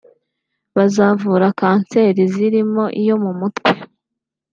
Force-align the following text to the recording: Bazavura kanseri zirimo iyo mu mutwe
Bazavura 0.77 1.47
kanseri 1.59 2.21
zirimo 2.33 2.83
iyo 3.01 3.15
mu 3.23 3.31
mutwe 3.39 3.71